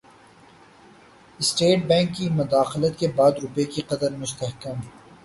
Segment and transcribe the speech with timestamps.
[1.39, 4.77] state Bank کی مداخلت کے بعد روپے کی قدر مستحکم